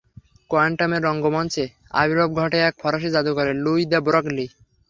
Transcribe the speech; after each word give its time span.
কোয়ান্টামের 0.51 1.01
রঙ্গমঞ্চে 1.03 1.65
আবির্ভাব 1.93 2.29
ঘটে 2.39 2.57
এক 2.61 2.75
ফরাসি 2.81 3.09
জাদুকরের, 3.15 3.55
লুই 3.63 3.81
দ্য 3.91 3.99
ব্রগলি। 4.07 4.45